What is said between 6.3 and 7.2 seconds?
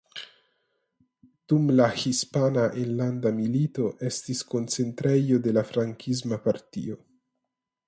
partio.